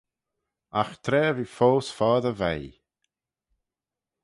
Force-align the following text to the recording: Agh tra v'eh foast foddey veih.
Agh 0.81 0.93
tra 1.03 1.23
v'eh 1.35 1.53
foast 1.57 1.91
foddey 1.97 2.35
veih. 2.39 2.71